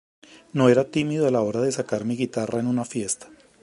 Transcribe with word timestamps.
No 0.51 0.67
era 0.69 0.85
tímido 0.89 1.27
a 1.27 1.29
la 1.29 1.41
hora 1.41 1.61
de 1.61 1.71
sacar 1.71 2.05
mi 2.05 2.17
guitarra 2.17 2.59
en 2.59 2.65
una 2.65 2.85
fiesta. 2.85 3.27